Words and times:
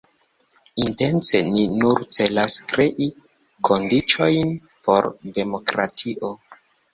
Intence 0.83 1.37
ni 1.51 1.63
nur 1.81 1.99
celas 2.17 2.55
krei 2.71 3.09
kondiĉojn 3.69 4.51
por 4.89 5.09
demokratio. 5.37 6.33